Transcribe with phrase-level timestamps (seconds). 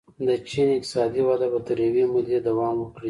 [0.27, 2.99] د چین اقتصادي وده به تر یوې مودې دوام وکړي.